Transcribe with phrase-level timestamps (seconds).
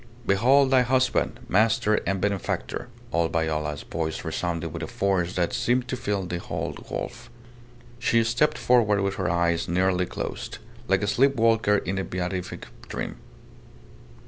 [0.25, 5.87] "Behold thy husband, master, and benefactor." Old Viola's voice resounded with a force that seemed
[5.89, 7.29] to fill the whole gulf.
[7.99, 12.65] She stepped forward with her eyes nearly closed, like a sleep walker in a beatific
[12.89, 13.17] dream.